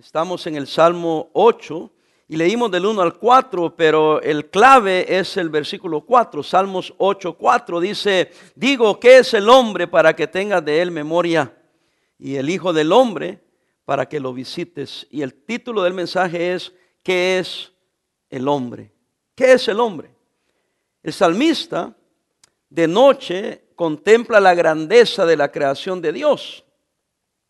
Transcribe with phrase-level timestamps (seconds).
[0.00, 1.90] Estamos en el Salmo 8
[2.26, 6.42] y leímos del 1 al 4, pero el clave es el versículo 4.
[6.42, 11.54] Salmos 8, 4 dice, digo, ¿qué es el hombre para que tengas de él memoria?
[12.18, 13.40] Y el Hijo del Hombre
[13.84, 15.06] para que lo visites.
[15.10, 16.72] Y el título del mensaje es,
[17.02, 17.70] ¿qué es
[18.30, 18.94] el hombre?
[19.34, 20.14] ¿Qué es el hombre?
[21.02, 21.94] El salmista
[22.70, 26.64] de noche contempla la grandeza de la creación de Dios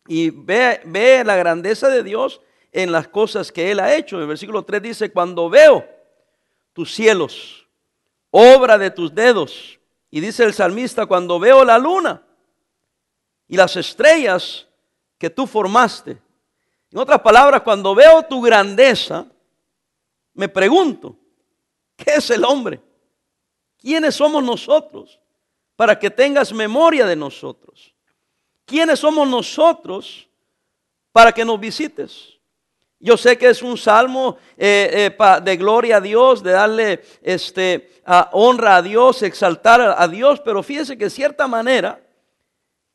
[0.07, 2.41] y ve, ve la grandeza de Dios
[2.71, 4.19] en las cosas que Él ha hecho.
[4.19, 5.87] El versículo 3 dice, cuando veo
[6.73, 7.67] tus cielos,
[8.29, 9.79] obra de tus dedos.
[10.09, 12.23] Y dice el salmista, cuando veo la luna
[13.47, 14.67] y las estrellas
[15.17, 16.21] que tú formaste.
[16.91, 19.25] En otras palabras, cuando veo tu grandeza,
[20.33, 21.15] me pregunto,
[21.95, 22.81] ¿qué es el hombre?
[23.77, 25.19] ¿Quiénes somos nosotros?
[25.75, 27.93] Para que tengas memoria de nosotros.
[28.71, 30.29] ¿Quiénes somos nosotros
[31.11, 32.39] para que nos visites?
[33.01, 38.01] Yo sé que es un salmo eh, eh, de gloria a Dios, de darle este,
[38.31, 42.01] honra a Dios, exaltar a, Dios, pero fíjese que de cierta manera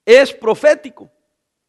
[0.06, 1.10] es profético.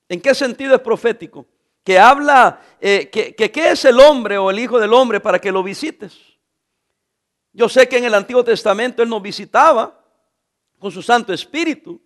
[0.07, 1.45] ¿En qué sentido es profético?
[1.83, 5.37] Que habla, eh, que, que qué es el hombre o el hijo del hombre para
[5.37, 6.17] que lo visites.
[7.51, 9.99] Yo sé que en el Antiguo Testamento Él nos visitaba
[10.79, 11.99] con su Santo Espíritu,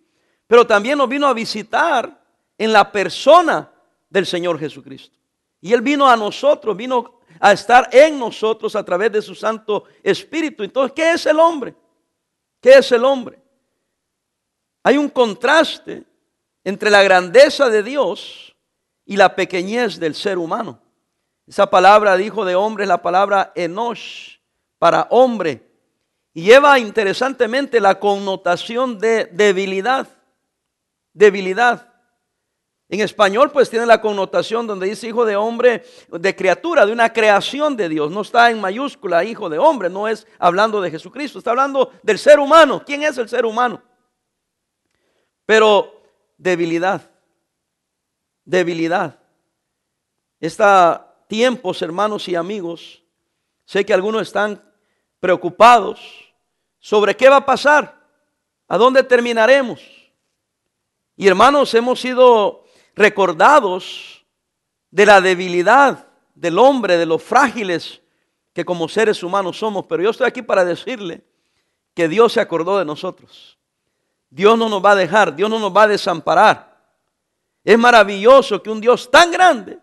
[0.46, 2.20] pero también nos vino a visitar
[2.58, 3.70] en la persona
[4.08, 5.16] del Señor Jesucristo.
[5.60, 9.84] Y Él vino a nosotros, vino a estar en nosotros a través de su Santo
[10.02, 10.62] Espíritu.
[10.62, 11.74] Entonces, ¿qué es el hombre?
[12.60, 13.40] ¿Qué es el hombre?
[14.82, 16.04] Hay un contraste
[16.64, 18.54] entre la grandeza de Dios
[19.04, 20.80] y la pequeñez del ser humano.
[21.46, 24.36] Esa palabra dijo de hombre es la palabra enosh,
[24.78, 25.68] para hombre.
[26.34, 30.08] Y lleva interesantemente la connotación de debilidad.
[31.12, 31.92] Debilidad.
[32.92, 37.10] En español pues tiene la connotación donde dice hijo de hombre, de criatura, de una
[37.10, 38.10] creación de Dios.
[38.10, 42.18] No está en mayúscula hijo de hombre, no es hablando de Jesucristo, está hablando del
[42.18, 42.82] ser humano.
[42.84, 43.82] ¿Quién es el ser humano?
[45.46, 46.02] Pero
[46.36, 47.10] debilidad,
[48.44, 49.18] debilidad.
[50.38, 53.02] Está tiempos, hermanos y amigos,
[53.64, 54.62] sé que algunos están
[55.18, 55.98] preocupados
[56.78, 58.06] sobre qué va a pasar,
[58.68, 60.01] a dónde terminaremos.
[61.22, 62.64] Y hermanos, hemos sido
[62.96, 64.26] recordados
[64.90, 68.02] de la debilidad del hombre, de los frágiles
[68.52, 69.84] que como seres humanos somos.
[69.86, 71.22] Pero yo estoy aquí para decirle
[71.94, 73.56] que Dios se acordó de nosotros.
[74.30, 76.76] Dios no nos va a dejar, Dios no nos va a desamparar.
[77.62, 79.78] Es maravilloso que un Dios tan grande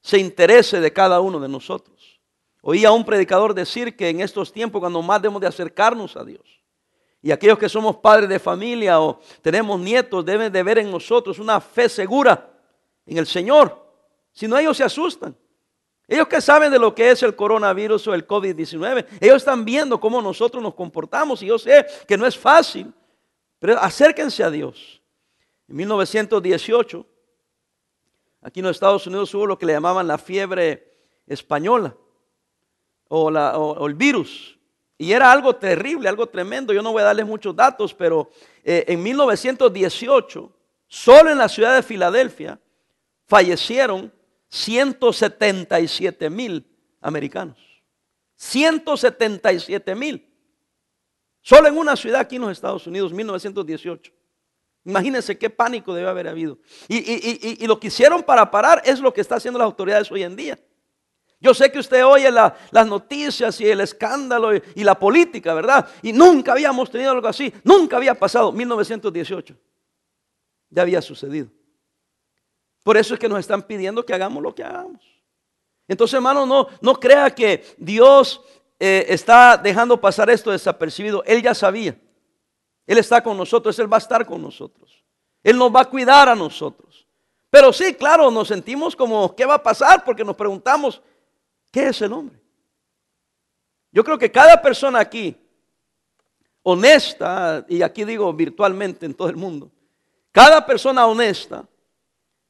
[0.00, 2.20] se interese de cada uno de nosotros.
[2.60, 6.22] Oí a un predicador decir que en estos tiempos cuando más debemos de acercarnos a
[6.22, 6.61] Dios,
[7.22, 11.38] y aquellos que somos padres de familia o tenemos nietos deben de ver en nosotros
[11.38, 12.50] una fe segura
[13.06, 13.80] en el Señor.
[14.32, 15.36] Si no, ellos se asustan.
[16.08, 20.00] Ellos que saben de lo que es el coronavirus o el COVID-19, ellos están viendo
[20.00, 21.40] cómo nosotros nos comportamos.
[21.42, 22.92] Y yo sé que no es fácil,
[23.60, 25.00] pero acérquense a Dios.
[25.68, 27.06] En 1918,
[28.40, 30.92] aquí en los Estados Unidos hubo lo que le llamaban la fiebre
[31.28, 31.96] española
[33.06, 34.58] o, o el virus.
[35.02, 36.72] Y era algo terrible, algo tremendo.
[36.72, 38.30] Yo no voy a darles muchos datos, pero
[38.62, 40.52] eh, en 1918,
[40.86, 42.60] solo en la ciudad de Filadelfia,
[43.26, 44.12] fallecieron
[44.48, 46.64] 177 mil
[47.00, 47.58] americanos.
[48.36, 50.24] 177 mil.
[51.40, 54.12] Solo en una ciudad aquí en los Estados Unidos, 1918.
[54.84, 56.58] Imagínense qué pánico debe haber habido.
[56.86, 60.22] Y, y, lo que hicieron para parar es lo que están haciendo las autoridades hoy
[60.22, 60.60] en día.
[61.42, 65.88] Yo sé que usted oye las noticias y el escándalo y, la política, ¿verdad?
[66.00, 67.52] Y nunca habíamos tenido algo así.
[67.64, 68.52] Nunca había pasado.
[68.52, 69.56] 1918.
[70.70, 71.48] Ya había sucedido.
[72.84, 75.02] Por eso es que nos están pidiendo que hagamos lo que hagamos.
[75.88, 78.40] Entonces, hermano, no, no crea que Dios
[78.78, 81.24] eh, está dejando pasar esto desapercibido.
[81.24, 81.98] Él ya sabía.
[82.86, 85.04] Él está con nosotros, Él va a estar con nosotros.
[85.42, 87.04] Él nos va a cuidar a nosotros.
[87.50, 90.04] Pero sí, claro, nos sentimos como, ¿qué va a pasar?
[90.04, 91.02] Porque nos preguntamos,
[91.72, 92.38] ¿Qué es el hombre?
[93.90, 95.34] Yo creo que cada persona aquí,
[96.62, 99.70] honesta, y aquí digo virtualmente en todo el mundo,
[100.30, 101.66] cada persona honesta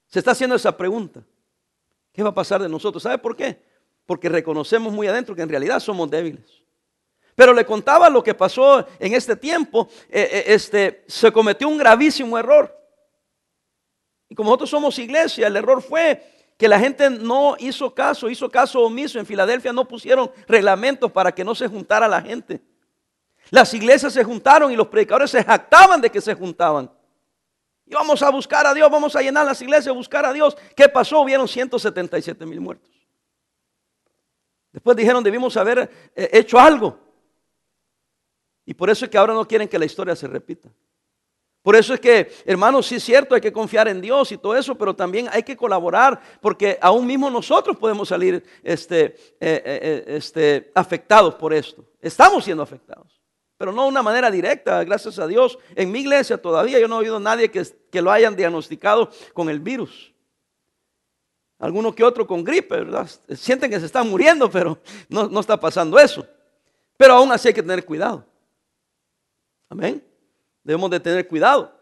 [0.09, 1.23] se está haciendo esa pregunta.
[2.13, 3.03] ¿Qué va a pasar de nosotros?
[3.03, 3.63] ¿Sabe por qué?
[4.05, 6.63] Porque reconocemos muy adentro que en realidad somos débiles.
[7.35, 9.89] Pero le contaba lo que pasó en este tiempo.
[10.11, 12.77] Eh, eh, este, se cometió un gravísimo error.
[14.29, 16.23] Y como nosotros somos iglesia, el error fue
[16.57, 19.19] que la gente no hizo caso, hizo caso omiso.
[19.19, 22.61] En Filadelfia no pusieron reglamentos para que no se juntara la gente.
[23.51, 26.91] Las iglesias se juntaron y los predicadores se jactaban de que se juntaban.
[27.87, 30.57] Y vamos a buscar a Dios, vamos a llenar las iglesias, buscar a Dios.
[30.77, 31.21] ¿Qué pasó?
[31.21, 32.91] Hubieron 177 mil muertos.
[34.73, 36.99] Después dijeron, debimos haber eh, hecho algo.
[38.65, 40.71] Y por eso es que ahora no quieren que la historia se repita.
[41.63, 44.57] Por eso es que, hermanos, sí es cierto, hay que confiar en Dios y todo
[44.57, 50.05] eso, pero también hay que colaborar, porque aún mismo nosotros podemos salir este, eh, eh,
[50.09, 51.85] este, afectados por esto.
[52.01, 53.23] Estamos siendo afectados,
[53.57, 55.57] pero no de una manera directa, gracias a Dios.
[55.77, 59.11] En mi iglesia todavía yo no he oído a nadie que, que lo hayan diagnosticado
[59.33, 60.13] con el virus.
[61.61, 63.09] Alguno que otro con gripe, ¿verdad?
[63.37, 66.27] Sienten que se están muriendo, pero no, no está pasando eso.
[66.97, 68.27] Pero aún así hay que tener cuidado.
[69.69, 70.12] Amén.
[70.63, 71.73] Debemos de tener cuidado.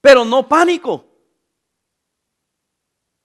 [0.00, 1.04] Pero no pánico.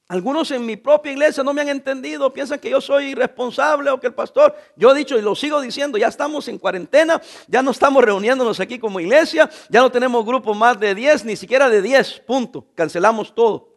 [0.07, 3.99] Algunos en mi propia iglesia no me han entendido, piensan que yo soy irresponsable o
[3.99, 7.63] que el pastor, yo he dicho y lo sigo diciendo, ya estamos en cuarentena, ya
[7.63, 11.69] no estamos reuniéndonos aquí como iglesia, ya no tenemos grupo más de 10, ni siquiera
[11.69, 13.73] de 10, punto, cancelamos todo.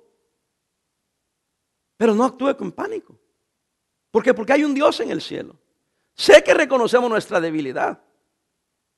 [1.96, 3.16] Pero no actúe con pánico.
[4.10, 4.34] ¿Por qué?
[4.34, 5.56] Porque hay un Dios en el cielo.
[6.14, 7.98] Sé que reconocemos nuestra debilidad.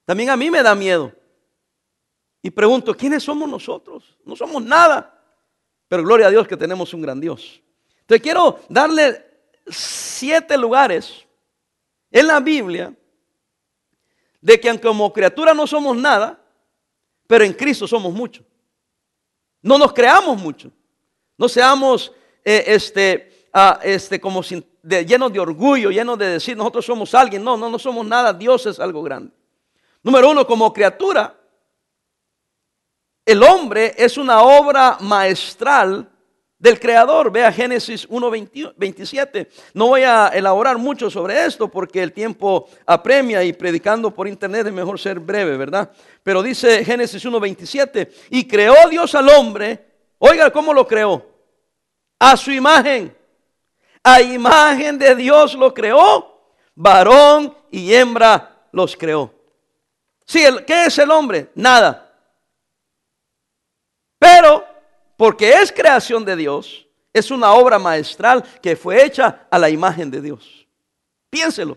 [0.04, 1.12] También a mí me da miedo.
[2.42, 4.16] Y pregunto, ¿quiénes somos nosotros?
[4.24, 5.14] No somos nada.
[5.88, 7.60] Pero gloria a Dios que tenemos un gran Dios.
[8.00, 9.24] Entonces quiero darle
[9.66, 11.26] siete lugares
[12.10, 12.94] en la Biblia
[14.40, 16.40] de que aunque como criatura no somos nada,
[17.26, 18.44] pero en Cristo somos mucho.
[19.60, 20.70] No nos creamos mucho.
[21.36, 22.12] No seamos
[22.44, 27.42] eh, este, ah, este, como llenos de orgullo, llenos de decir nosotros somos alguien.
[27.42, 28.32] No, no, no somos nada.
[28.32, 29.32] Dios es algo grande.
[30.02, 31.36] Número uno, como criatura,
[33.28, 36.08] el hombre es una obra maestral
[36.58, 37.30] del Creador.
[37.30, 39.48] Vea Génesis 1.27.
[39.74, 44.66] No voy a elaborar mucho sobre esto porque el tiempo apremia y predicando por internet
[44.66, 45.90] es mejor ser breve, ¿verdad?
[46.22, 49.84] Pero dice Génesis 1.27, y creó Dios al hombre,
[50.16, 51.22] oiga cómo lo creó,
[52.18, 53.14] a su imagen,
[54.02, 59.34] a imagen de Dios lo creó, varón y hembra los creó.
[60.24, 61.50] Sí, ¿qué es el hombre?
[61.54, 62.07] Nada.
[64.40, 64.64] Pero,
[65.16, 70.12] porque es creación de Dios, es una obra maestral que fue hecha a la imagen
[70.12, 70.64] de Dios.
[71.28, 71.76] Piénselo.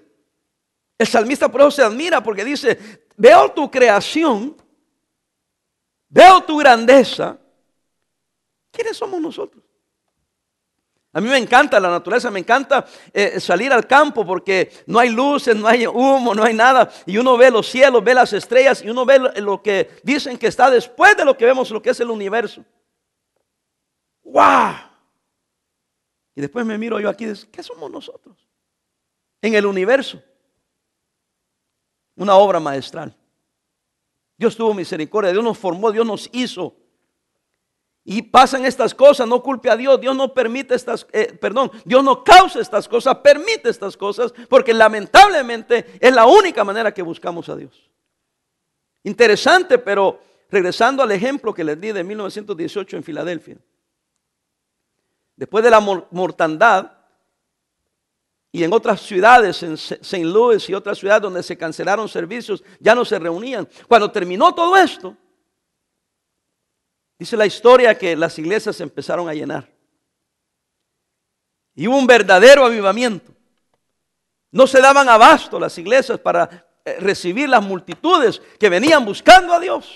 [0.95, 4.55] El salmista por eso se admira porque dice, veo tu creación,
[6.07, 7.35] veo tu grandeza.
[8.69, 9.63] ¿Quiénes somos nosotros?
[11.13, 15.09] A mí me encanta la naturaleza, me encanta eh, salir al campo porque no hay
[15.09, 16.89] luces, no hay humo, no hay nada.
[17.05, 20.47] Y uno ve los cielos, ve las estrellas y uno ve lo, que dicen que
[20.47, 22.63] está después de lo que vemos, lo que es el universo.
[24.23, 24.73] ¡Wow!
[26.33, 28.37] Y después me miro yo aquí y digo, ¿qué somos nosotros?
[29.41, 30.21] En el universo.
[32.15, 33.13] Una obra maestral.
[34.37, 36.73] Dios tuvo misericordia, Dios nos formó, Dios nos hizo.
[38.03, 42.03] Y pasan estas cosas, no culpe a Dios, Dios no permite estas, eh, perdón, Dios
[42.03, 47.47] no causa estas cosas, permite estas cosas, porque lamentablemente es la única manera que buscamos
[47.49, 47.89] a Dios.
[49.03, 50.19] Interesante, pero
[50.49, 53.57] regresando al ejemplo que les di de 1918 en Filadelfia.
[55.35, 56.91] Después de la mortandad
[58.51, 60.25] y en otras ciudades, en St.
[60.25, 63.67] Louis y otras ciudades donde se cancelaron servicios, ya no se reunían.
[63.87, 65.15] Cuando terminó todo esto,
[67.21, 69.69] Dice la historia que las iglesias se empezaron a llenar.
[71.75, 73.31] Y hubo un verdadero avivamiento.
[74.49, 79.59] No se daban abasto las iglesias para eh, recibir las multitudes que venían buscando a
[79.59, 79.87] Dios.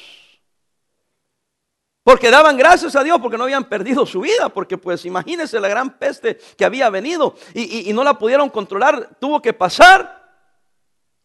[2.04, 4.50] Porque daban gracias a Dios porque no habían perdido su vida.
[4.50, 9.18] Porque pues imagínense la gran peste que había venido y, no la pudieron controlar.
[9.20, 10.32] Tuvo que pasar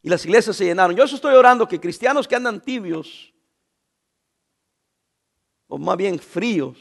[0.00, 0.96] y las iglesias se llenaron.
[0.96, 3.29] Yo eso estoy orando que cristianos que andan tibios
[5.70, 6.76] o más bien fríos,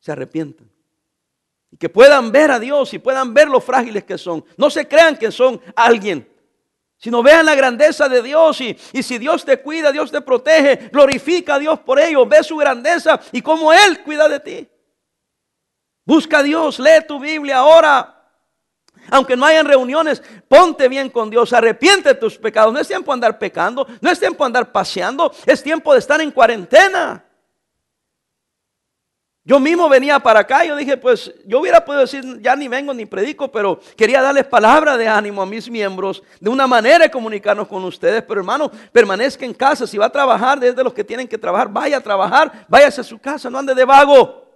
[0.00, 0.68] se arrepientan.
[1.70, 4.44] Y que puedan ver a Dios y puedan ver lo frágiles que son.
[4.56, 6.28] No se crean que son alguien,
[6.96, 8.60] sino vean la grandeza de Dios.
[8.60, 12.26] Y, y si Dios te cuida, Dios te protege, glorifica a Dios por ello.
[12.26, 14.68] Ve su grandeza y cómo Él cuida de ti.
[16.06, 18.10] Busca a Dios, lee tu Biblia ahora.
[19.10, 22.72] Aunque no hayan reuniones, ponte bien con Dios, arrepiente de tus pecados.
[22.72, 25.98] No es tiempo de andar pecando, no es tiempo de andar paseando, es tiempo de
[25.98, 27.22] estar en cuarentena.
[29.46, 32.66] Yo mismo venía para acá y yo dije, pues yo hubiera podido decir, ya ni
[32.66, 37.04] vengo ni predico, pero quería darles palabra de ánimo a mis miembros, de una manera
[37.04, 38.22] de comunicarnos con ustedes.
[38.22, 39.86] Pero hermano, permanezca en casa.
[39.86, 43.04] Si va a trabajar, desde los que tienen que trabajar, vaya a trabajar, váyase a
[43.04, 44.48] su casa, no ande de vago.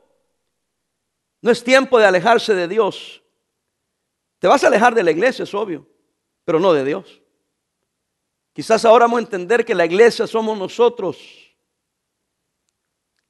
[1.42, 3.22] No es tiempo de alejarse de Dios.
[4.38, 5.86] Te vas a alejar de la iglesia, es obvio,
[6.46, 7.20] pero no de Dios.
[8.54, 11.37] Quizás ahora vamos a entender que la iglesia somos nosotros.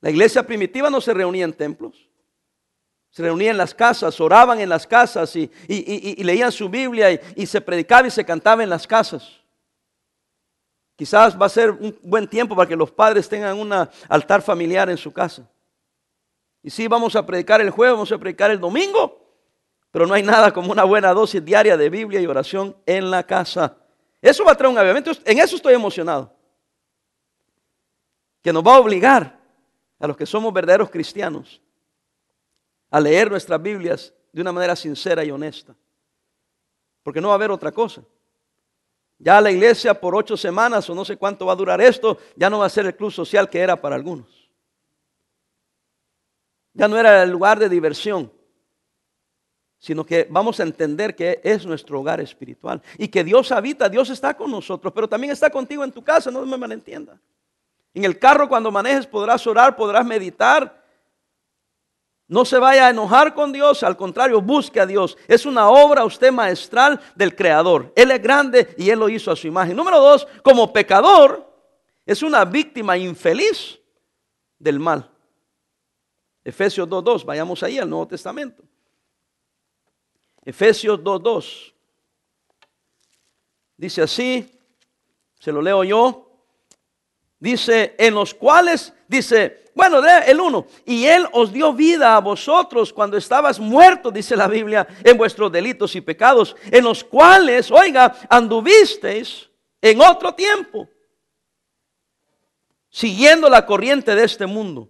[0.00, 2.08] La iglesia primitiva no se reunía en templos.
[3.10, 5.50] Se reunían en las casas, oraban en las casas y,
[6.22, 9.40] leían su Biblia y, se predicaba y se cantaba en las casas.
[10.94, 13.72] Quizás va a ser un buen tiempo para que los padres tengan un
[14.08, 15.48] altar familiar en su casa.
[16.62, 19.24] Y sí, vamos a predicar el jueves, vamos a predicar el domingo,
[19.90, 23.22] pero no hay nada como una buena dosis diaria de Biblia y oración en la
[23.22, 23.76] casa.
[24.20, 25.12] Eso va a traer un avivamiento.
[25.24, 26.34] En eso estoy emocionado.
[28.42, 29.37] Que nos va a obligar
[29.98, 31.60] a los que somos verdaderos cristianos
[32.90, 35.74] a leer nuestras Biblias de una manera sincera y honesta.
[37.02, 38.02] Porque no va a haber otra cosa.
[39.18, 42.48] Ya la iglesia por ocho semanas o no sé cuánto va a durar esto, ya
[42.48, 44.48] no va a ser el club social que era para algunos.
[46.72, 48.32] Ya no era el lugar de diversión,
[49.78, 54.10] sino que vamos a entender que es nuestro hogar espiritual y que Dios habita, Dios
[54.10, 57.20] está con nosotros, pero también está contigo en tu casa, no me malentienda.
[57.98, 60.84] En el carro cuando manejes podrás orar, podrás meditar,
[62.28, 65.18] no se vaya a enojar con Dios, al contrario, busque a Dios.
[65.26, 67.92] Es una obra usted maestral del Creador.
[67.96, 69.74] Él es grande y Él lo hizo a su imagen.
[69.76, 71.52] Número dos, como pecador,
[72.06, 73.80] es una víctima infeliz
[74.60, 75.10] del mal.
[76.44, 78.62] Efesios 2.2, vayamos ahí al Nuevo Testamento.
[80.44, 81.74] Efesios 2.2.
[83.76, 84.56] Dice así,
[85.40, 86.27] se lo leo yo.
[87.40, 90.66] Dice, en los cuales, dice, bueno, el uno.
[90.84, 95.52] Y Él os dio vida a vosotros cuando estabas muertos, dice la Biblia, en vuestros
[95.52, 99.48] delitos y pecados, en los cuales, oiga, anduvisteis
[99.80, 100.88] en otro tiempo,
[102.90, 104.88] siguiendo la corriente de este mundo,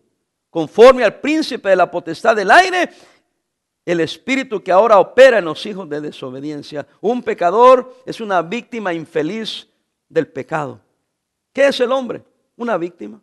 [0.48, 2.88] conforme al príncipe de la potestad del aire,
[3.84, 6.86] el espíritu que ahora opera en los hijos de desobediencia.
[7.02, 9.68] Un pecador es una víctima infeliz
[10.08, 10.80] del pecado.
[11.52, 12.22] ¿Qué es el hombre?
[12.58, 13.20] Una víctima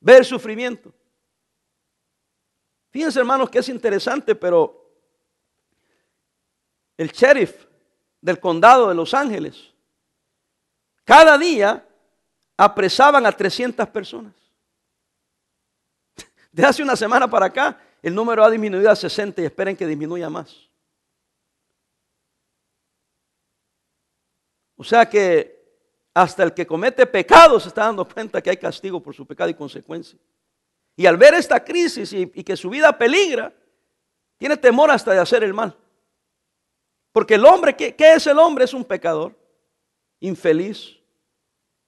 [0.00, 0.92] ver sufrimiento.
[2.90, 4.90] Fíjense hermanos que es interesante, pero
[6.96, 7.66] el sheriff
[8.20, 9.72] del condado de Los Ángeles,
[11.04, 11.86] cada día
[12.56, 14.34] apresaban a 300 personas.
[16.52, 19.86] De hace una semana para acá, el número ha disminuido a 60 y esperen que
[19.86, 20.68] disminuya más.
[24.76, 25.55] O sea que
[26.16, 29.50] hasta el que comete pecado se está dando cuenta que hay castigo por su pecado
[29.50, 30.18] y consecuencia.
[30.96, 33.52] Y al ver esta crisis y, que su vida peligra,
[34.38, 35.76] tiene temor hasta de hacer el mal.
[37.12, 38.64] Porque el hombre, ¿qué, ¿qué, es el hombre?
[38.64, 39.38] Es un pecador,
[40.20, 40.98] infeliz,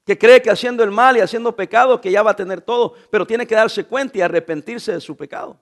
[0.04, 2.96] que cree que haciendo el mal y haciendo pecado que ya va a tener todo,
[3.10, 5.58] pero tiene que darse cuenta y arrepentirse de su pecado.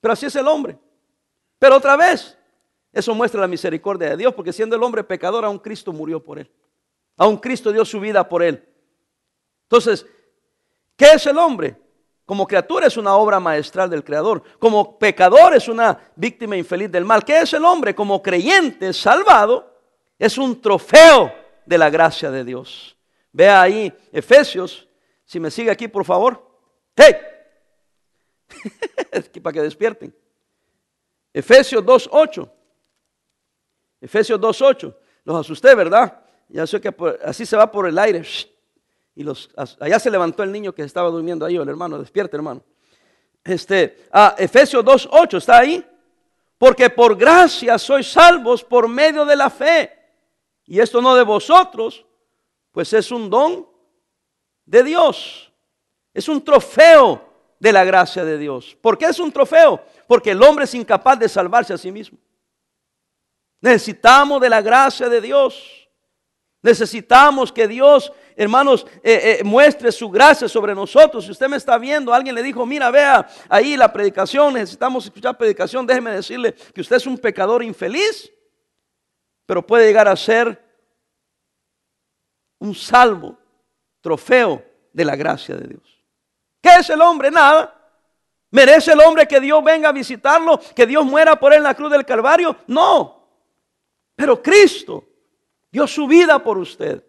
[0.00, 0.78] Pero así es el hombre.
[1.58, 2.37] Pero otra vez,
[2.98, 6.38] eso muestra la misericordia de Dios, porque siendo el hombre pecador, aún Cristo murió por
[6.38, 6.50] él.
[7.16, 8.66] Aún Cristo dio su vida por él.
[9.64, 10.06] Entonces,
[10.96, 11.76] ¿qué es el hombre?
[12.24, 14.42] Como criatura es una obra maestral del Creador.
[14.58, 17.24] Como pecador es una víctima infeliz del mal.
[17.24, 17.94] ¿Qué es el hombre?
[17.94, 19.74] Como creyente salvado
[20.18, 21.32] es un trofeo
[21.64, 22.96] de la gracia de Dios.
[23.32, 24.88] Vea ahí Efesios,
[25.24, 26.46] si me sigue aquí por favor.
[26.96, 27.14] ¡Hey!
[29.42, 30.14] Para que despierten.
[31.32, 32.57] Efesios 2.8.
[34.00, 34.94] Efesios 2.8.
[35.24, 36.20] Los asusté, ¿verdad?
[36.48, 38.22] Ya sé que así se va por el aire.
[39.14, 39.50] Y los,
[39.80, 42.62] allá se levantó el niño que estaba durmiendo ahí, el hermano, despierta hermano.
[43.44, 45.84] Este, ah, Efesios 2.8, ¿está ahí?
[46.56, 49.92] Porque por gracia sois salvos por medio de la fe.
[50.66, 52.04] Y esto no de vosotros,
[52.72, 53.66] pues es un don
[54.66, 55.52] de Dios.
[56.12, 57.26] Es un trofeo
[57.58, 58.76] de la gracia de Dios.
[58.80, 59.80] ¿Por qué es un trofeo?
[60.06, 62.18] Porque el hombre es incapaz de salvarse a sí mismo.
[63.60, 65.88] Necesitamos de la gracia de Dios.
[66.62, 71.24] Necesitamos que Dios, hermanos, eh, eh, muestre su gracia sobre nosotros.
[71.24, 75.38] Si usted me está viendo, alguien le dijo, mira, vea ahí la predicación, necesitamos escuchar
[75.38, 78.32] predicación, déjeme decirle que usted es un pecador infeliz,
[79.46, 80.62] pero puede llegar a ser
[82.58, 83.38] un salvo,
[84.00, 86.04] trofeo de la gracia de Dios.
[86.60, 87.30] ¿Qué es el hombre?
[87.30, 87.74] Nada.
[88.50, 90.58] ¿Merece el hombre que Dios venga a visitarlo?
[90.74, 92.56] ¿Que Dios muera por él en la cruz del Calvario?
[92.66, 93.17] No.
[94.18, 95.04] Pero Cristo
[95.70, 97.04] dio su vida por usted.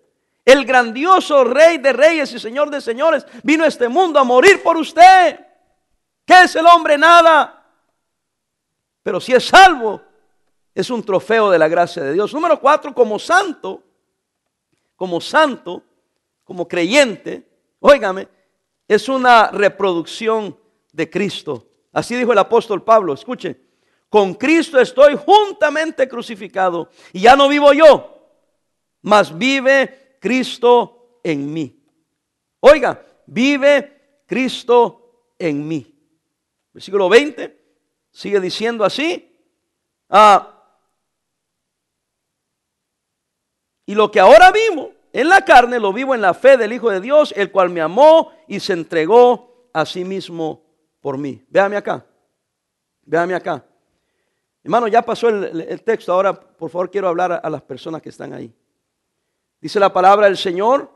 [0.46, 4.62] El grandioso Rey de Reyes y Señor de Señores vino a este mundo a morir
[4.62, 5.40] por usted.
[6.24, 7.00] ¿Qué es el hombre?
[7.00, 7.66] Nada.
[9.02, 10.00] Pero si es salvo,
[10.76, 12.32] es un trofeo de la gracia de Dios.
[12.32, 13.82] Número cuatro, como santo,
[14.96, 15.82] como santo,
[16.44, 17.50] como creyente,
[17.80, 18.28] óigame,
[18.88, 20.56] es una reproducción
[20.94, 21.66] de Cristo.
[21.92, 23.16] Así dijo el apóstol Pablo.
[23.16, 23.60] Escuche,
[24.10, 26.90] con Cristo estoy juntamente crucificado.
[27.14, 28.30] Y ya no vivo yo,
[29.02, 31.82] mas vive Cristo en mí.
[32.60, 35.96] Oiga, vive Cristo en mí.
[36.74, 37.58] Versículo 20
[38.12, 39.26] sigue diciendo así.
[40.10, 40.56] Ah,
[43.86, 46.90] y lo que ahora vivo en la carne, lo vivo en la fe del Hijo
[46.92, 50.64] de Dios, el cual me amó y se entregó a sí mismo
[51.02, 51.44] por mí.
[51.50, 52.06] Véame acá.
[53.04, 53.66] Véame acá.
[54.64, 56.14] Hermano, ya pasó el, texto.
[56.14, 58.54] Ahora, por favor, quiero hablar a, a las personas que están ahí.
[59.62, 60.92] Dice la palabra del Señor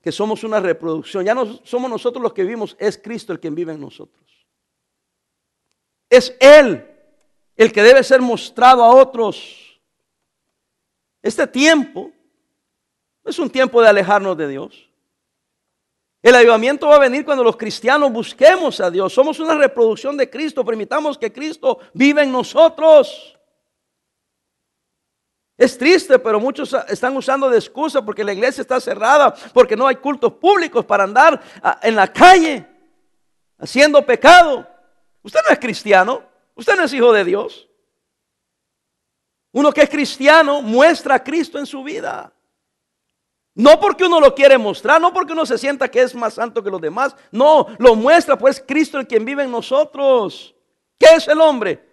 [0.00, 1.24] que somos una reproducción.
[1.24, 4.46] Ya no somos nosotros los que vivimos, es Cristo el quien vive en nosotros.
[6.08, 6.86] Es Él
[7.56, 9.80] el que debe ser mostrado a otros.
[11.20, 12.12] Este tiempo
[13.24, 14.87] es un tiempo de alejarnos de Dios.
[16.20, 19.12] El avivamiento va a venir cuando los cristianos busquemos a Dios.
[19.12, 20.64] Somos una reproducción de Cristo.
[20.64, 23.38] Permitamos que Cristo viva en nosotros.
[25.56, 29.86] Es triste, pero muchos están usando de excusa porque la iglesia está cerrada, porque no
[29.86, 32.64] hay cultos públicos para andar ah, en la calle
[33.58, 34.68] haciendo pecado.
[35.22, 36.22] Usted no es cristiano,
[36.54, 37.68] usted no es hijo de Dios.
[39.52, 42.32] Uno que es cristiano muestra a Cristo en su vida.
[43.58, 46.62] No porque uno lo quiere mostrar, no porque uno se sienta que es más santo
[46.62, 47.16] que los demás.
[47.32, 50.54] No, lo muestra pues Cristo el quien vive en nosotros.
[50.96, 51.84] ¿Qué es el hombre?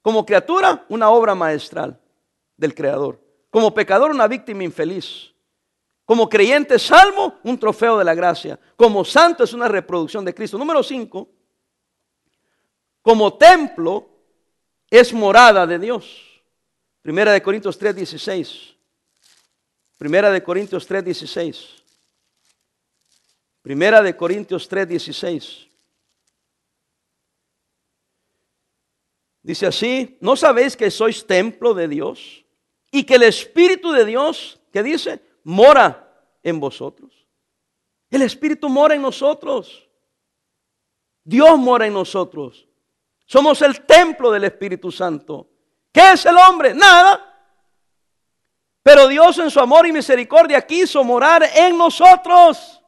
[0.00, 2.00] Como criatura, una obra maestral
[2.56, 3.20] del Creador.
[3.50, 5.34] Como pecador, una víctima infeliz.
[6.06, 8.58] Como creyente salvo, un trofeo de la gracia.
[8.74, 10.56] Como santo es una reproducción de Cristo.
[10.56, 11.28] Número 5.
[13.02, 14.08] Como templo
[14.88, 16.42] es morada de Dios.
[17.02, 18.74] Primera de Corintios 3, 16.
[19.96, 21.84] Primera de Corintios 3, 16.
[23.62, 25.68] Primera de Corintios 3, 16.
[29.42, 32.44] Dice así, ¿no sabéis que sois templo de Dios?
[32.90, 35.20] Y que el Espíritu de Dios, ¿qué dice?
[35.44, 36.10] Mora
[36.42, 37.26] en vosotros.
[38.10, 39.88] El Espíritu mora en nosotros.
[41.22, 42.68] Dios mora en nosotros.
[43.26, 45.48] Somos el templo del Espíritu Santo.
[45.92, 46.74] ¿Qué es el hombre?
[46.74, 47.33] Nada.
[48.84, 52.82] Pero Dios en su amor y misericordia quiso morar en nosotros.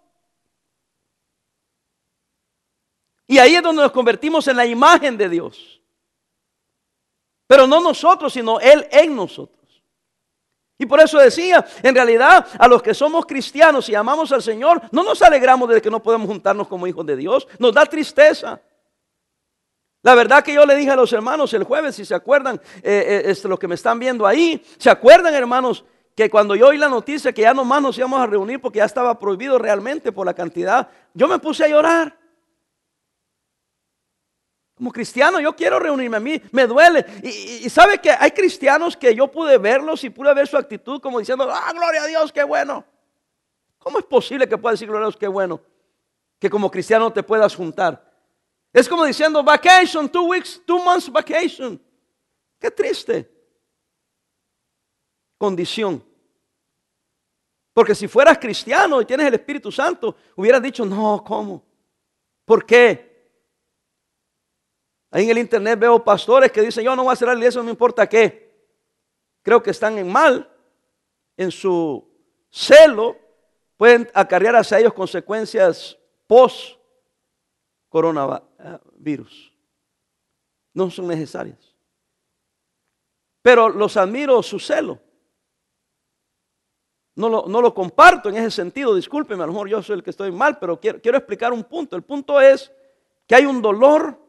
[3.27, 5.81] Y ahí es donde nos convertimos en la imagen de Dios.
[7.47, 9.57] Pero no nosotros, sino Él en nosotros.
[10.77, 14.83] Y por eso decía, en realidad a los que somos cristianos y amamos al Señor,
[14.93, 17.49] no nos alegramos de que no podemos juntarnos como hijos de Dios.
[17.59, 18.61] Nos da tristeza.
[20.07, 23.25] La verdad que yo le dije a los hermanos el jueves, si se acuerdan, eh,
[23.25, 25.85] eh, lo que me están viendo ahí, ¿se acuerdan hermanos?
[26.15, 28.85] Que cuando yo oí la noticia que ya nomás nos íbamos a reunir porque ya
[28.85, 32.17] estaba prohibido realmente por la cantidad, yo me puse a llorar.
[34.77, 37.05] Como cristiano yo quiero reunirme a mí, me duele.
[37.25, 41.19] Y, sabe que hay cristianos que yo pude verlos y pude ver su actitud como
[41.19, 42.85] diciendo, ah, gloria a Dios, qué bueno.
[43.81, 45.61] ¿Cómo es posible que pueda decir gloria a Dios, qué bueno?
[46.39, 48.06] Que como cristiano te puedas juntar.
[48.77, 51.81] Es como diciendo vacation, two weeks, two months vacation.
[52.61, 53.27] Qué triste.
[55.39, 56.05] Condición.
[57.73, 61.65] Porque si fueras cristiano y tienes el Espíritu Santo, hubieras dicho, no, ¿cómo?
[62.45, 63.31] ¿Por qué?
[65.11, 67.61] Ahí en el internet veo pastores que dicen, yo no voy a cerrar la iglesia,
[67.61, 68.55] no me importa qué.
[69.41, 70.53] Creo que están en mal,
[71.35, 72.07] en su
[72.51, 73.17] celo,
[73.79, 76.76] pueden acarrear hacia ellos consecuencias post
[77.97, 79.55] coronavirus.
[80.75, 81.75] No son necesarias.
[83.41, 84.99] Pero los admiro su celo.
[87.15, 90.03] No lo, no lo, comparto en ese sentido, discúlpeme, a lo mejor yo soy el
[90.03, 91.97] que estoy mal, pero quiero, quiero explicar un punto.
[91.97, 92.71] El punto es
[93.27, 94.21] que hay un dolor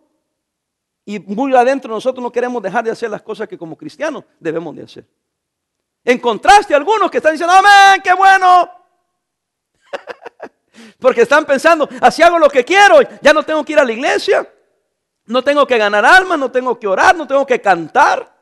[1.03, 4.73] y muy adentro nosotros no queremos dejar de hacer las cosas que como cristianos debemos
[4.77, 5.05] de hacer.
[6.05, 8.71] En contraste algunos que están diciendo, amén, qué bueno.
[10.99, 13.91] Porque están pensando, así hago lo que quiero, ya no tengo que ir a la
[13.91, 14.47] iglesia,
[15.25, 18.35] no tengo que ganar almas, no tengo que orar, no tengo que cantar.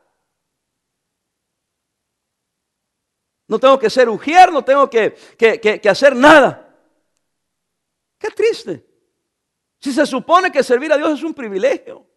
[3.47, 6.67] No tengo que ser ujier, no tengo que, que, hacer nada.
[8.17, 8.85] Qué triste.
[9.79, 12.07] Si se supone que servir a Dios es un privilegio.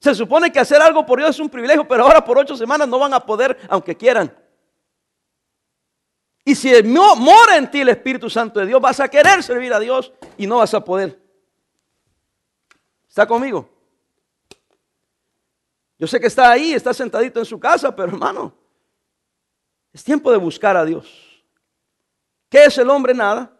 [0.00, 2.86] Se supone que hacer algo por Dios es un privilegio, pero ahora por ocho semanas
[2.86, 4.32] no van a poder, aunque quieran.
[6.48, 9.78] Y si mora en ti el Espíritu Santo de Dios, vas a querer servir a
[9.78, 11.20] Dios y no vas a poder.
[13.06, 13.68] ¿Está conmigo?
[15.98, 18.54] Yo sé que está ahí, está sentadito en su casa, pero hermano,
[19.92, 21.44] es tiempo de buscar a Dios.
[22.48, 23.12] ¿Qué es el hombre?
[23.12, 23.54] Nada.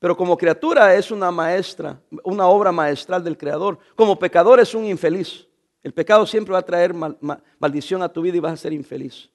[0.00, 3.78] Pero como criatura es una maestra, una obra maestral del Creador.
[3.96, 5.48] Como pecador es un infeliz.
[5.82, 9.30] El pecado siempre va a traer maldición a tu vida y vas a ser infeliz.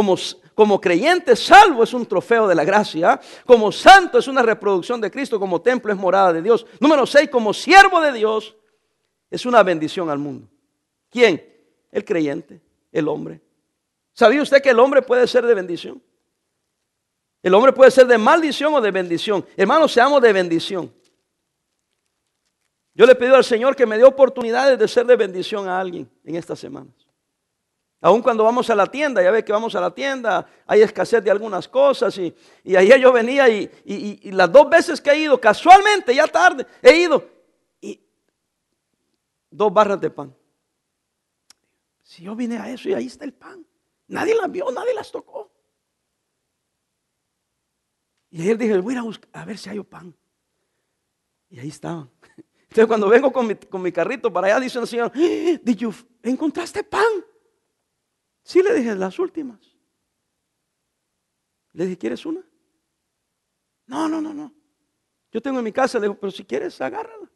[0.00, 0.16] Como,
[0.54, 3.20] como creyente salvo es un trofeo de la gracia.
[3.44, 5.38] Como santo es una reproducción de Cristo.
[5.38, 6.64] Como templo es morada de Dios.
[6.80, 8.56] Número 6, como siervo de Dios
[9.30, 10.48] es una bendición al mundo.
[11.10, 11.44] ¿Quién?
[11.92, 13.42] El creyente, el hombre.
[14.14, 16.02] ¿Sabía usted que el hombre puede ser de bendición?
[17.42, 19.44] El hombre puede ser de maldición o de bendición.
[19.54, 20.90] Hermanos, seamos de bendición.
[22.94, 26.10] Yo le pido al Señor que me dé oportunidades de ser de bendición a alguien
[26.24, 26.99] en estas semanas.
[28.02, 31.22] Aún cuando vamos a la tienda, ya ve que vamos a la tienda, hay escasez
[31.22, 32.34] de algunas cosas y,
[32.64, 36.66] y ayer yo venía y, y, las dos veces que he ido, casualmente, ya tarde,
[36.80, 37.22] he ido
[37.78, 38.00] y
[39.50, 40.34] dos barras de pan.
[42.02, 43.66] Si yo vine a eso y ahí está el pan,
[44.08, 45.50] nadie las vio, nadie las tocó.
[48.30, 50.14] Y ayer dije, voy a, a, a ver si hay pan.
[51.50, 52.08] Y ahí estaban.
[52.62, 55.12] Entonces cuando vengo con mi, con mi carrito para allá, dice el Señor,
[55.64, 57.02] you, ¿encontraste pan?
[58.42, 59.60] Sí, le dije, las últimas.
[61.72, 62.44] Le dije, ¿quieres una?
[63.86, 64.52] No, no, no, no.
[65.32, 67.30] Yo tengo en mi casa, le digo, pero si quieres, agárrala.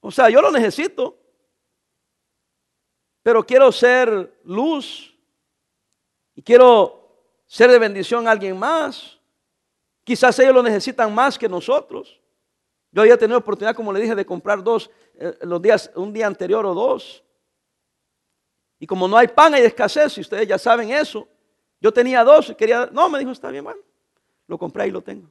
[0.00, 1.18] O sea, yo lo necesito.
[3.22, 5.14] Pero quiero ser luz.
[6.34, 7.00] Y quiero
[7.46, 9.18] ser de bendición a alguien más.
[10.04, 12.20] Quizás ellos lo necesitan más que nosotros.
[12.92, 16.26] Yo había tenido oportunidad, como le dije, de comprar dos eh, los días, un día
[16.26, 17.22] anterior o dos.
[18.80, 21.28] Y como no hay pan, hay escasez, y ustedes ya saben eso.
[21.80, 23.80] Yo tenía dos y quería, no, me dijo, está bien, bueno,
[24.46, 25.30] lo compré y lo tengo.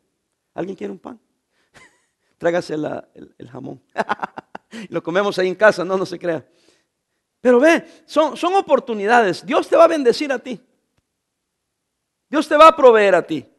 [0.53, 1.19] ¿Alguien quiere un pan?
[2.37, 3.81] Trágase el, jamón.
[4.89, 6.45] lo comemos ahí en casa, no, no se crea.
[7.41, 9.43] Pero ve, son, son oportunidades.
[9.43, 10.61] Dios te va a bendecir a ti.
[12.29, 13.51] Dios te va a proveer a ti.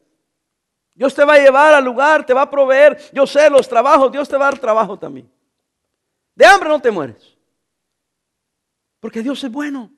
[0.95, 2.97] Dios te va a llevar al lugar, te va a proveer.
[3.11, 5.29] Yo sé los trabajos, Dios te va a dar trabajo también.
[6.33, 7.37] De hambre no te mueres.
[9.01, 9.91] Porque Dios es bueno.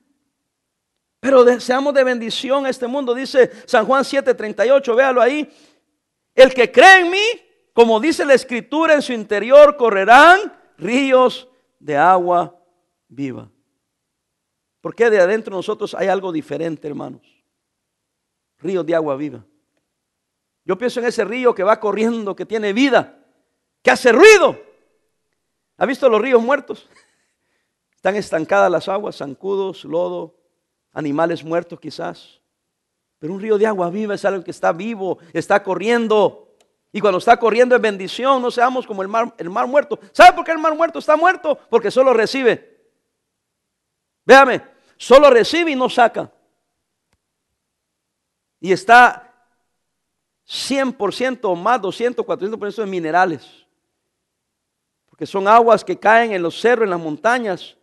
[1.20, 3.14] Pero deseamos de bendición a este mundo.
[3.14, 5.48] Dice San Juan 7:38, véalo ahí.
[6.34, 7.24] El que cree en mí,
[7.72, 12.58] como dice la escritura, en su interior correrán ríos de agua
[13.08, 13.50] viva.
[14.80, 17.22] Porque de adentro de nosotros hay algo diferente, hermanos.
[18.58, 19.44] Ríos de agua viva.
[20.64, 23.18] Yo pienso en ese río que va corriendo, que tiene vida,
[23.82, 24.58] que hace ruido.
[25.76, 26.88] ¿Ha visto los ríos muertos?
[28.04, 30.34] Están estancadas las aguas, zancudos, lodo,
[30.92, 32.38] animales muertos quizás.
[33.18, 36.54] Pero un río de agua viva es algo que está vivo, está corriendo.
[36.92, 39.98] Y cuando está corriendo es bendición, no seamos como el mar, el mar muerto.
[40.12, 41.58] ¿Sabe por qué el mar muerto está muerto?
[41.70, 42.78] Porque solo recibe.
[44.26, 44.62] Véame,
[44.98, 46.30] solo recibe y no saca.
[48.60, 49.32] Y está
[50.46, 53.66] 100% o más, 200, 400% de minerales.
[55.06, 57.78] Porque son aguas que caen en los cerros, en las montañas.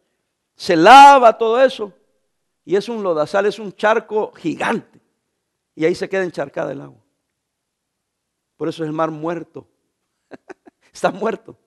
[0.55, 1.93] Se lava todo eso.
[2.63, 5.01] Y es un lodazal, es un charco gigante.
[5.75, 7.01] Y ahí se queda encharcada el agua.
[8.57, 9.67] Por eso es el mar muerto.
[10.93, 11.57] Está muerto.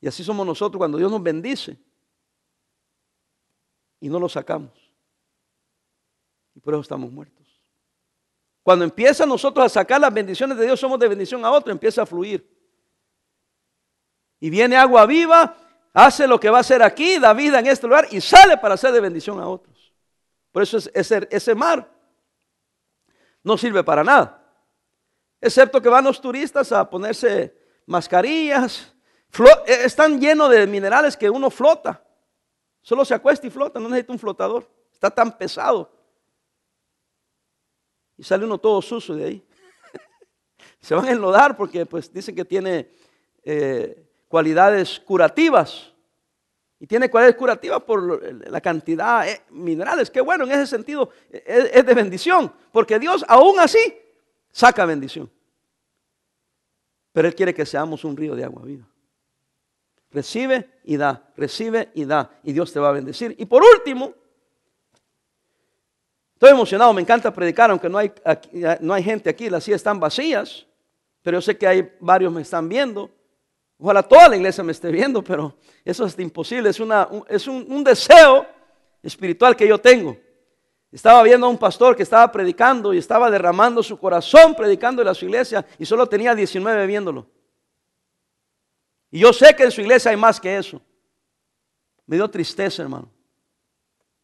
[0.00, 1.78] Y así somos nosotros cuando Dios nos bendice.
[4.00, 4.72] Y no lo sacamos.
[6.54, 7.46] Y por eso estamos muertos.
[8.62, 12.02] Cuando empieza nosotros a sacar las bendiciones de Dios, somos de bendición a otro, empieza
[12.02, 12.44] a fluir.
[14.40, 15.56] Y viene agua viva,
[15.96, 18.74] hace lo que va a hacer aquí, da vida en este lugar y sale para
[18.74, 19.94] hacer de bendición a otros.
[20.52, 21.90] Por eso ese, ese mar
[23.42, 24.42] no sirve para nada.
[25.40, 27.56] Excepto que van los turistas a ponerse
[27.86, 28.94] mascarillas.
[29.66, 32.04] Eh, están llenos de minerales que uno flota.
[32.82, 34.70] Solo se acuesta y flota, no necesita un flotador.
[34.92, 35.90] Está tan pesado
[38.18, 39.46] y sale uno todo sucio de ahí.
[40.80, 42.90] Se van a enlodar porque pues dicen que tiene
[43.42, 45.92] eh, cualidades curativas.
[46.78, 50.10] Y tiene cualidades curativas por la cantidad de minerales.
[50.10, 52.52] Que bueno, en ese sentido es, de bendición.
[52.70, 53.96] Porque Dios aún así
[54.50, 55.30] saca bendición.
[57.12, 58.86] Pero Él quiere que seamos un río de agua viva.
[60.10, 62.30] Recibe y da, recibe y da.
[62.42, 63.34] Y Dios te va a bendecir.
[63.38, 64.14] Y por último,
[66.36, 68.12] Estoy emocionado, me encanta predicar, aunque no hay,
[68.80, 70.66] no hay gente aquí, las sillas están vacías,
[71.22, 73.10] pero yo sé que hay varios me están viendo.
[73.78, 76.92] Ojalá toda la iglesia me esté viendo, pero eso es imposible, es, un,
[77.28, 78.46] es un, deseo
[79.02, 80.16] espiritual que yo tengo.
[80.90, 85.06] Estaba viendo a un pastor que estaba predicando y estaba derramando su corazón predicando en
[85.06, 87.26] la su iglesia y solo tenía 19 viéndolo.
[89.10, 90.80] Y yo sé que en su iglesia hay más que eso.
[92.06, 93.10] Me dio tristeza, hermano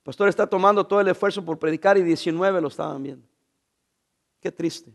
[0.02, 3.26] pastor está tomando todo el esfuerzo por predicar y 19 lo estaban viendo.
[4.40, 4.92] Qué triste.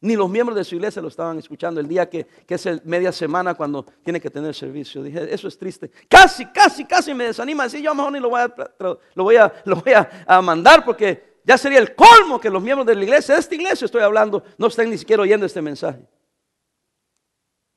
[0.00, 3.10] Ni los miembros de su iglesia lo estaban escuchando el día que, es el media
[3.10, 5.02] semana cuando tiene que tener servicio.
[5.02, 5.90] Dije, eso es triste.
[6.08, 9.52] Casi, casi, casi me desanima decir, yo mejor ni lo voy a, lo voy a,
[9.64, 13.34] lo voy a, mandar porque ya sería el colmo que los miembros de la iglesia,
[13.34, 16.06] de esta iglesia estoy hablando, no estén ni siquiera oyendo este mensaje.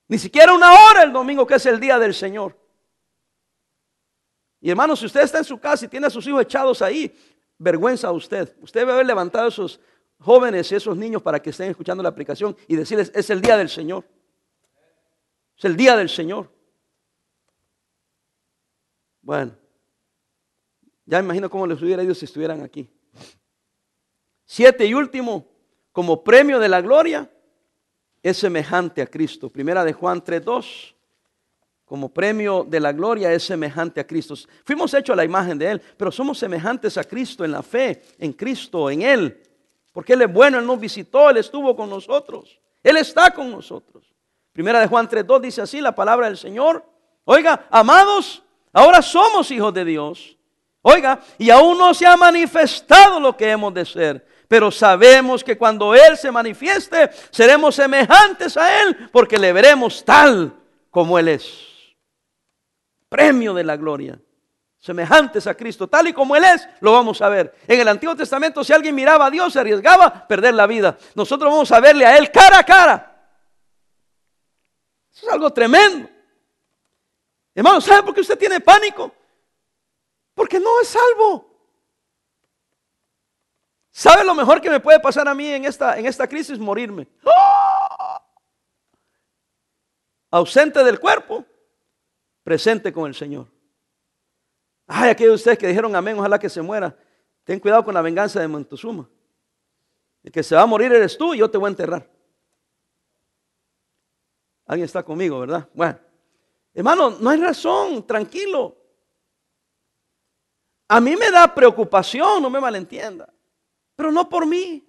[0.07, 2.55] Ni siquiera una hora el domingo que es el día del Señor.
[4.59, 7.17] Y hermano, si usted está en su casa y tiene a sus hijos echados ahí,
[7.57, 8.55] vergüenza a usted.
[8.61, 9.79] Usted debe haber levantado esos
[10.21, 13.57] jóvenes y esos niños para que estén escuchando la aplicación y decirles, es el día
[13.57, 14.05] del Señor.
[15.57, 16.49] Es el día del Señor.
[19.21, 19.55] Bueno,
[21.05, 22.89] ya imagino cómo les hubiera ido si estuvieran aquí.
[24.45, 25.47] Siete y último,
[25.91, 27.29] como premio de la gloria,
[28.23, 29.49] es semejante a Cristo.
[29.49, 30.95] Primera de Juan 3.2,
[31.85, 34.35] como premio de la gloria es semejante a Cristo.
[34.63, 38.01] Fuimos hechos a la imagen de Él, pero somos semejantes a Cristo en la fe,
[38.17, 39.50] en Cristo, en Él.
[39.91, 42.59] Porque Él es bueno, Él nos visitó, Él estuvo con nosotros.
[42.83, 44.03] Él está con nosotros.
[44.53, 46.85] Primera de Juan 3.2 dice así la palabra del Señor.
[47.25, 50.37] Oiga, amados, ahora somos hijos de Dios.
[50.81, 54.25] Oiga, y aún no se ha manifestado lo que hemos de ser.
[54.47, 60.53] Pero sabemos que cuando Él se manifieste, seremos semejantes a Él, porque le veremos tal
[60.89, 61.59] como Él es.
[63.07, 64.19] Premio de la gloria
[64.81, 67.55] semejantes a Cristo, tal y como Él es, lo vamos a ver.
[67.67, 70.97] En el Antiguo Testamento, si alguien miraba a Dios, se arriesgaba a perder la vida.
[71.13, 73.07] Nosotros vamos a verle a Él cara a cara.
[75.13, 76.09] Eso es algo tremendo.
[77.53, 79.13] Hermano, ¿sabe por qué usted tiene pánico?
[80.33, 81.47] Porque no es salvo.
[83.91, 86.57] ¿Sabe lo mejor que me puede pasar a mí en esta, en esta crisis?
[86.57, 87.07] Morirme.
[87.23, 88.19] ¡Oh!
[90.31, 91.45] Ausente del cuerpo,
[92.43, 93.47] presente con el Señor.
[94.93, 96.93] Ay, aquellos de ustedes que dijeron amén, ojalá que se muera.
[97.45, 99.09] Ten cuidado con la venganza de Montezuma.
[100.21, 102.11] El que se va a morir eres tú y yo te voy a enterrar.
[104.65, 105.67] Alguien está conmigo, ¿verdad?
[105.73, 105.97] Bueno,
[106.73, 108.75] hermano, no hay razón, tranquilo.
[110.89, 113.33] A mí me da preocupación, no me malentienda,
[113.95, 114.85] pero no por mí.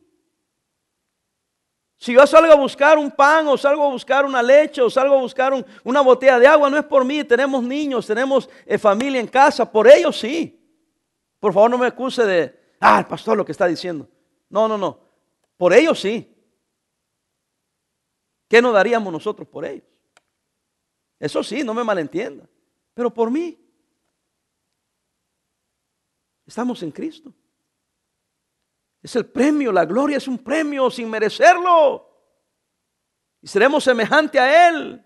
[2.03, 5.15] Si yo salgo a buscar un pan o salgo a buscar una leche o salgo
[5.15, 5.53] a buscar
[5.85, 7.23] una botella de agua, no es por mí.
[7.23, 9.71] Tenemos niños, tenemos eh, familia en casa.
[9.71, 10.61] Por ellos sí.
[11.38, 14.09] Por favor, no me acuse de, ah, el pastor lo que está diciendo.
[14.49, 14.99] No, no, no.
[15.57, 16.29] Por ellos sí.
[18.49, 19.87] ¿Qué nos daríamos nosotros por ellos?
[21.21, 22.49] Eso sí, no me malentienda.
[22.95, 23.65] Pero por mí.
[26.45, 27.33] Estamos en Cristo.
[29.03, 32.09] Es el premio, la gloria es un premio sin merecerlo.
[33.41, 35.05] Y seremos semejante a Él.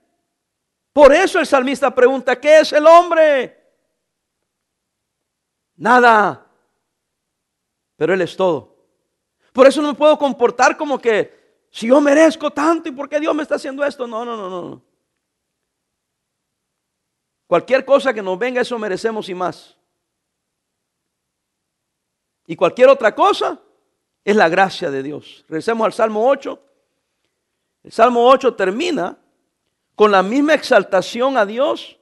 [0.93, 3.65] Por eso el salmista pregunta, ¿qué es el hombre?
[5.77, 6.47] Nada.
[7.97, 8.77] Pero Él es todo.
[9.53, 13.19] Por eso no me puedo comportar como que si yo merezco tanto y por qué
[13.19, 14.07] Dios me está haciendo esto.
[14.07, 14.83] No, no, no, no.
[17.47, 19.77] Cualquier cosa que nos venga, eso merecemos y más.
[22.47, 23.61] Y cualquier otra cosa,
[24.27, 25.45] es la gracia de Dios.
[25.49, 26.61] Regresemos al Salmo 8.
[27.85, 29.17] El Salmo 8 termina
[29.95, 31.97] con la misma exaltación a Dios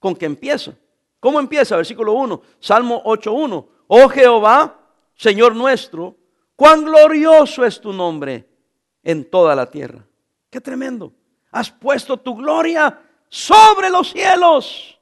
[0.00, 0.72] con que empieza.
[1.20, 1.76] ¿Cómo empieza?
[1.76, 3.66] Versículo 1, Salmo 8.1.
[3.86, 4.80] Oh Jehová,
[5.14, 6.16] Señor nuestro,
[6.56, 8.48] cuán glorioso es tu nombre
[9.04, 10.04] en toda la tierra.
[10.50, 11.12] Qué tremendo.
[11.52, 14.98] Has puesto tu gloria sobre los cielos.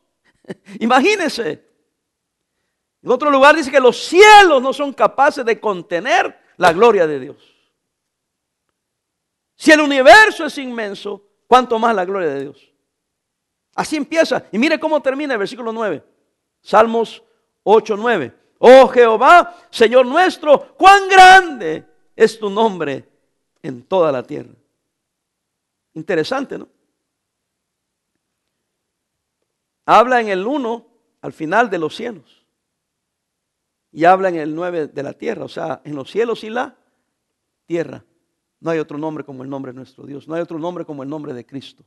[0.81, 1.70] Imagínese.
[3.03, 7.19] En otro lugar dice que los cielos no son capaces de contener la gloria de
[7.19, 7.37] Dios.
[9.57, 12.73] Si el universo es inmenso, ¿cuánto más la gloria de Dios?
[13.75, 14.45] Así empieza.
[14.53, 16.05] Y mire cómo termina el versículo 9.
[16.61, 17.23] Salmos
[17.63, 18.35] 8, 9.
[18.59, 23.09] Oh Jehová, Señor nuestro, cuán grande es tu nombre
[23.63, 24.53] en toda la tierra.
[25.95, 26.69] Interesante, ¿no?
[29.87, 30.87] Habla en el 1
[31.23, 32.40] al final de los cielos
[33.93, 36.77] y habla en el 9 de la tierra, o sea, en los cielos y la
[37.67, 38.05] tierra.
[38.61, 41.03] No hay otro nombre como el nombre de nuestro Dios, no hay otro nombre como
[41.03, 41.85] el nombre de Cristo.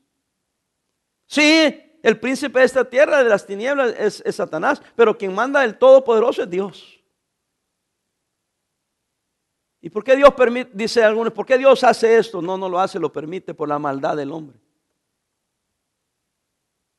[1.27, 5.77] Sí, el príncipe de esta tierra, de las tinieblas, es, Satanás, pero quien manda el
[5.77, 6.99] Todopoderoso es Dios.
[9.79, 12.41] ¿Y por qué Dios permite, dice algunos, por qué Dios hace esto?
[12.41, 14.57] No, no lo hace, lo permite por la maldad del hombre.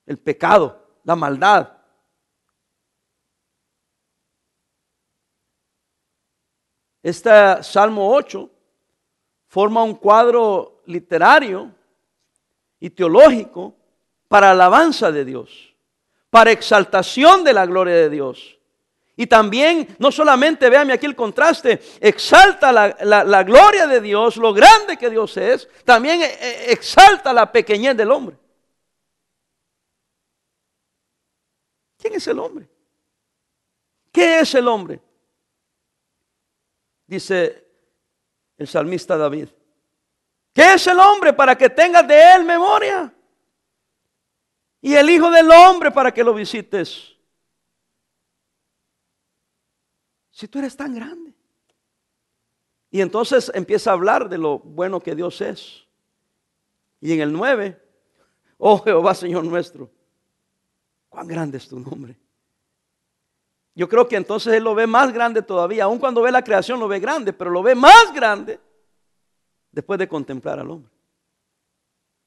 [0.07, 1.84] El pecado, la maldad.
[7.05, 8.51] Este Salmo 8
[9.47, 11.71] forma un cuadro literario
[12.81, 13.77] y teológico
[14.27, 15.75] para alabanza de Dios,
[16.31, 18.59] para exaltación de la gloria de Dios
[19.17, 24.97] Y también, no solamente, véanme aquí el contraste, exalta la, gloria de Dios, lo grande
[24.97, 28.37] que Dios es, también eh, eh, exalta la pequeñez del hombre.
[31.99, 32.67] ¿Quién es el hombre?
[34.11, 35.01] ¿Qué es el hombre?
[37.15, 37.65] Dice
[38.57, 39.49] el salmista David.
[40.53, 43.15] ¿Qué es el hombre para que tengas de él memoria?
[44.81, 47.15] Y el Hijo del Hombre para que lo visites.
[50.33, 51.33] Si tú eres tan grande.
[52.91, 55.87] Y entonces empieza a hablar de lo bueno que Dios es.
[57.01, 57.81] Y en el 9,
[58.59, 59.89] oh Jehová Señor nuestro,
[61.09, 62.24] cuán grande es tu nombre.
[63.75, 65.85] Yo creo que entonces Él lo ve más grande todavía.
[65.85, 68.61] Aun cuando ve la creación lo ve grande, pero lo ve más grande
[69.73, 70.93] después de contemplar al hombre.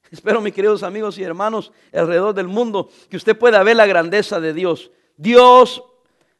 [0.12, 4.40] Espero, mis queridos amigos y hermanos alrededor del mundo, que usted pueda ver la grandeza
[4.40, 4.92] de Dios.
[5.16, 5.84] Dios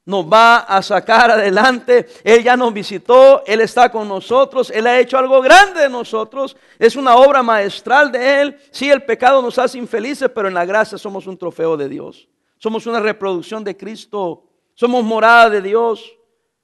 [0.08, 2.08] nos va a sacar adelante.
[2.24, 6.56] Él ya nos visitó, Él está con nosotros, Él ha hecho algo grande de nosotros.
[6.80, 8.58] Es una obra maestral de Él.
[8.72, 12.28] Sí, el pecado nos hace infelices, pero en la gracia somos un trofeo de Dios.
[12.58, 14.47] Somos una reproducción de Cristo.
[14.78, 16.16] Somos morada de Dios.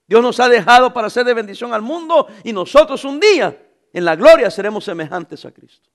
[0.05, 3.59] Dios nos ha dejado para ser de bendición al mundo y nosotros un día
[3.91, 5.89] en la gloria seremos semejantes a Cristo.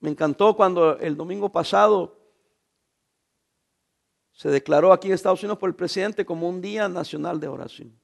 [0.00, 2.18] Me encantó cuando el domingo pasado
[4.32, 8.00] se declaró aquí en Estados Unidos por el presidente como un día nacional de oración.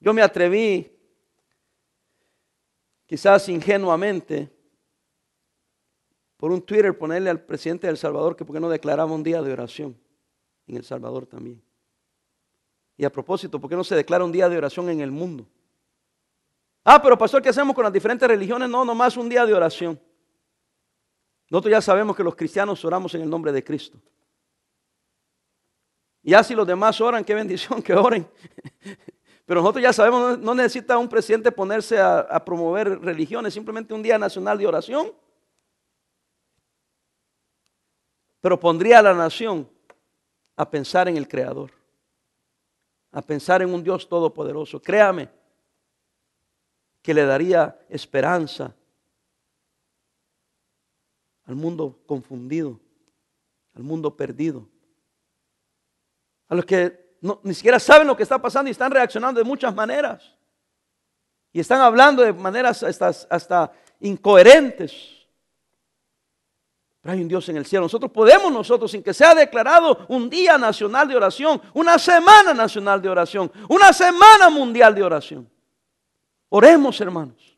[0.00, 0.90] Yo me atreví,
[3.04, 4.55] quizás ingenuamente,
[6.36, 9.22] por un Twitter ponerle al presidente de El Salvador que por qué no declaraba un
[9.22, 9.96] día de oración
[10.66, 11.62] en El Salvador también.
[12.96, 15.46] Y a propósito, ¿por qué no se declara un día de oración en el mundo?
[16.84, 18.68] Ah, pero pastor, ¿qué hacemos con las diferentes religiones?
[18.68, 20.00] No, nomás un día de oración.
[21.50, 23.98] Nosotros ya sabemos que los cristianos oramos en el nombre de Cristo.
[26.22, 28.26] Y así los demás oran, qué bendición que oren.
[29.46, 34.18] Pero nosotros ya sabemos, no necesita un presidente ponerse a promover religiones, simplemente un día
[34.18, 35.12] nacional de oración.
[38.46, 39.68] Pero pondría a la nación
[40.54, 41.72] a pensar en el Creador,
[43.10, 44.80] a pensar en un Dios todopoderoso.
[44.80, 45.28] Créame
[47.02, 48.72] que le daría esperanza
[51.46, 52.78] al mundo confundido,
[53.74, 54.68] al mundo perdido,
[56.46, 59.74] a los que ni siquiera saben lo que está pasando y están reaccionando de muchas
[59.74, 60.22] maneras.
[61.52, 65.15] Y están hablando de maneras hasta, hasta incoherentes.
[67.08, 67.84] Hay un Dios en el cielo.
[67.84, 73.00] Nosotros podemos nosotros, sin que sea declarado un día nacional de oración, una semana nacional
[73.00, 75.48] de oración, una semana mundial de oración.
[76.48, 77.56] Oremos, hermanos.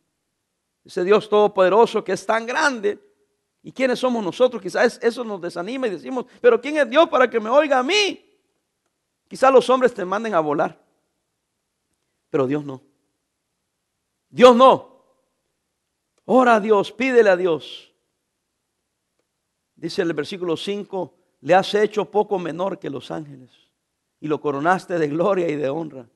[0.85, 2.99] Ese Dios todopoderoso que es tan grande,
[3.63, 4.63] ¿Y quiénes somos nosotros?
[4.63, 7.83] Quizás eso nos desanima y decimos, pero ¿quién es Dios para que me oiga a
[7.83, 8.25] mí?
[9.29, 10.81] Quizás los hombres te manden a volar,
[12.31, 12.81] pero Dios no.
[14.31, 15.05] Dios no.
[16.25, 17.93] Ora a Dios, pídele a Dios.
[19.79, 23.51] Dice el versículo 5, le has hecho poco menor que los ángeles
[24.19, 26.09] y lo coronaste de gloria y de honra.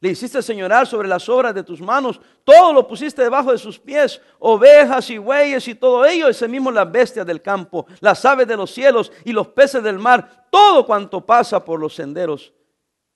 [0.00, 2.18] Le hiciste señorar sobre las obras de tus manos.
[2.42, 4.22] Todo lo pusiste debajo de sus pies.
[4.38, 6.28] Ovejas y bueyes y todo ello.
[6.28, 9.98] Ese mismo las bestias del campo, las aves de los cielos y los peces del
[9.98, 10.48] mar.
[10.50, 12.54] Todo cuanto pasa por los senderos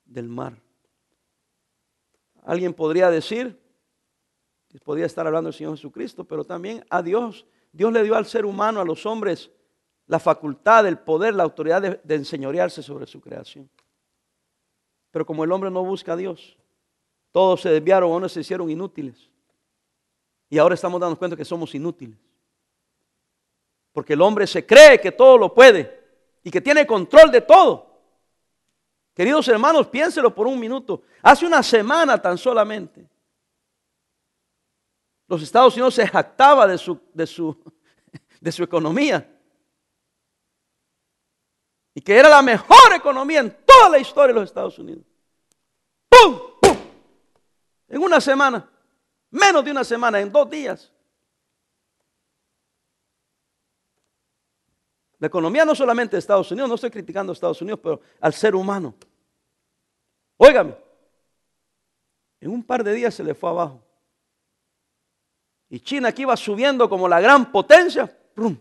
[0.04, 0.60] del mar.
[2.44, 3.58] Alguien podría decir,
[4.84, 7.46] podría estar hablando del Señor Jesucristo, pero también a Dios.
[7.72, 9.50] Dios le dio al ser humano, a los hombres,
[10.06, 13.68] la facultad, el poder, la autoridad de, enseñorearse sobre su creación.
[15.10, 16.56] Pero como el hombre no busca a Dios,
[17.32, 19.30] todos se desviaron, unos se hicieron inútiles.
[20.50, 22.18] Y ahora estamos dando cuenta que somos inútiles.
[23.92, 26.02] Porque el hombre se cree que todo lo puede
[26.42, 27.94] y que tiene control de todo.
[29.14, 31.02] Queridos hermanos, piénselo por un minuto.
[31.22, 33.08] Hace una semana tan solamente,
[35.26, 37.56] los Estados Unidos se jactaba de su, de su,
[38.40, 39.33] de su economía.
[41.94, 45.04] Y que era la mejor economía en toda la historia de los Estados Unidos.
[46.08, 46.40] ¡Pum!
[47.88, 48.68] En una semana,
[49.30, 50.92] menos de una semana, en dos días.
[55.18, 58.34] La economía no solamente de Estados Unidos, no estoy criticando a Estados Unidos, pero al
[58.34, 58.94] ser humano.
[60.36, 60.74] Óigame,
[62.40, 63.80] en un par de días se le fue abajo.
[65.70, 68.56] Y China aquí iba subiendo como la gran potencia, ¡prum!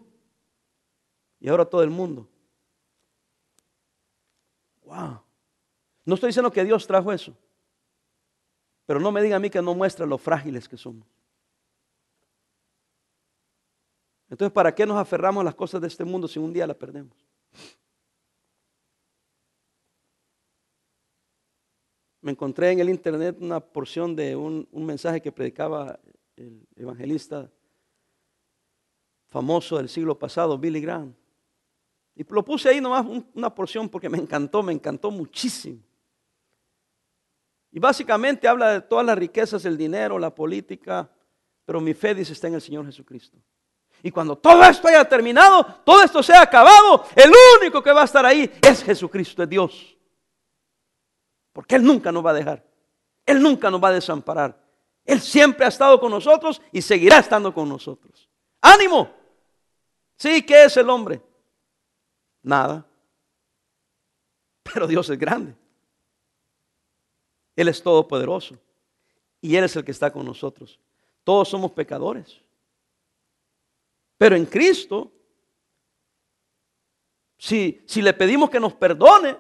[1.44, 2.26] y ahora todo el mundo.
[4.86, 5.22] Wow.
[6.06, 7.36] No estoy diciendo que Dios trajo eso.
[8.86, 11.08] Pero no me diga a mí que no muestra lo frágiles que somos.
[14.30, 16.76] Entonces, ¿para qué nos aferramos a las cosas de este mundo si un día las
[16.76, 17.16] perdemos?
[22.20, 26.00] Me encontré en el internet una porción de un, un mensaje que predicaba
[26.36, 27.50] el evangelista
[29.30, 31.14] famoso del siglo pasado, Billy Graham.
[32.16, 35.80] Y lo puse ahí nomás una porción porque me encantó, me encantó muchísimo.
[37.72, 41.10] Y básicamente habla de todas las riquezas, el dinero, la política,
[41.66, 43.38] pero mi fe dice está en el Señor Jesucristo.
[44.04, 48.06] Y cuando todo esto haya terminado, todo esto sea acabado, el único que va a
[48.06, 49.98] estar ahí es Jesucristo, es Dios.
[51.52, 52.64] Porque Él nunca nos va a dejar.
[53.26, 54.62] Él nunca nos va a desamparar.
[55.06, 58.30] Él siempre ha estado con nosotros y seguirá estando con nosotros.
[58.62, 59.10] ¡Ánimo!
[60.18, 61.22] Sí, ¿qué es el hombre?
[62.44, 62.86] Nada.
[64.62, 65.56] Pero Dios es grande.
[67.56, 68.58] Él es todopoderoso.
[69.42, 70.80] Y Él es el que está con nosotros.
[71.24, 72.40] Todos somos pecadores.
[74.18, 75.12] Pero en Cristo,
[77.38, 79.38] si, si le pedimos que nos perdone,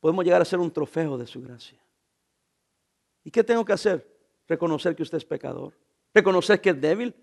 [0.00, 1.78] podemos llegar a ser un trofeo de su gracia.
[3.22, 4.06] ¿Y qué tengo que hacer?
[4.48, 5.72] Reconocer que usted es pecador,
[6.14, 7.14] reconocer que es débil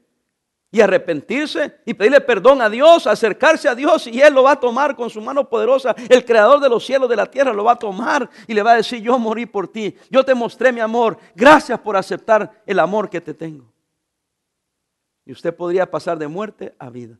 [0.73, 4.59] y arrepentirse y pedirle perdón a Dios, acercarse a Dios y Él lo va a
[4.59, 5.95] tomar con su mano poderosa.
[6.09, 8.71] El creador de los cielos, de la tierra, lo va a tomar y le va
[8.71, 12.79] a decir, yo morí por ti, yo te mostré mi amor, gracias por aceptar el
[12.79, 13.71] amor que te tengo.
[15.27, 17.19] Y usted podría pasar de muerte a vida,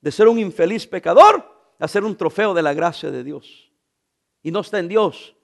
[0.00, 1.44] de ser un infeliz pecador
[1.80, 3.68] a ser un trofeo de la gracia de Dios
[4.44, 5.34] y no está en Dios,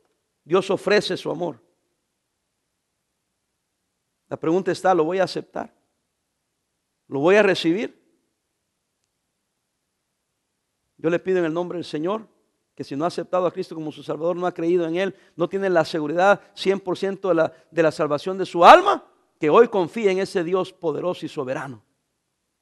[0.45, 1.61] Dios ofrece su amor.
[4.29, 5.76] La pregunta está, ¿lo voy a aceptar?
[7.09, 8.00] ¿Lo voy a recibir?
[10.96, 12.26] Yo le pido en el nombre del Señor
[12.74, 15.16] que si no ha aceptado a Cristo como su Salvador, no ha creído en Él,
[15.34, 19.04] no tiene la seguridad 100% de la, de la salvación de su alma,
[19.40, 21.82] que hoy confíe en ese Dios poderoso y soberano.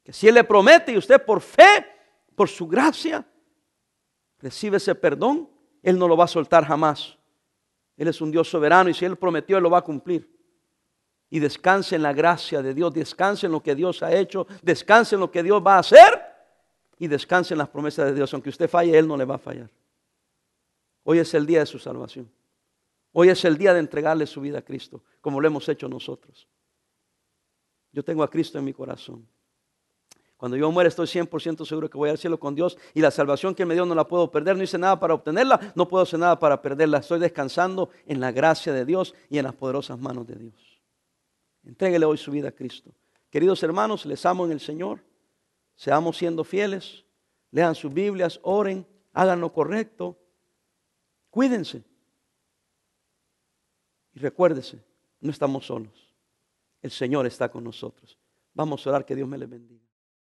[0.03, 1.85] Que si Él le promete y usted por fe,
[2.35, 3.27] por su gracia,
[4.39, 5.49] recibe ese perdón,
[5.87, 7.17] él no lo va a soltar jamás.
[7.95, 10.36] Él es un Dios soberano y si Él prometió, Él lo va a cumplir.
[11.29, 15.15] Y descanse en la gracia de Dios, descanse en lo que Dios ha hecho, descanse
[15.15, 16.23] en lo que Dios va a hacer
[16.99, 18.33] y descanse en las promesas de Dios.
[18.33, 19.69] Aunque usted falle, Él no le va a fallar.
[21.03, 22.29] Hoy es el día de su salvación.
[23.13, 26.47] Hoy es el día de entregarle su vida a Cristo, como lo hemos hecho nosotros.
[27.91, 29.27] Yo tengo a Cristo en mi corazón.
[30.37, 33.55] Cuando yo muera estoy 100% seguro que voy al cielo con Dios y la salvación
[33.55, 34.55] que me dio no la puedo perder.
[34.55, 36.99] No hice nada para obtenerla, no puedo hacer nada para perderla.
[36.99, 40.66] Estoy descansando en la gracia de Dios y en las poderosas manos de Dios.
[41.67, 42.93] Entréguele hoy su vida a Cristo.
[43.29, 45.03] Queridos hermanos, les amo en el Señor.
[45.75, 47.03] Seamos siendo fieles.
[47.51, 50.17] Lean sus Biblias, oren, hagan lo correcto.
[51.29, 51.83] Cuídense.
[54.13, 54.81] Y recuérdese,
[55.19, 56.13] no estamos solos.
[56.81, 58.17] El Señor está con nosotros.
[58.53, 59.86] Vamos a orar que Dios me le bendiga.